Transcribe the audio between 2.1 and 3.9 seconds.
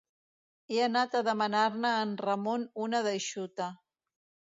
Ramon una d'eixuta